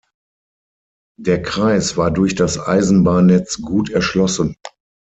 [1.19, 4.55] Der Kreis war durch das Eisenbahnnetz gut erschlossen.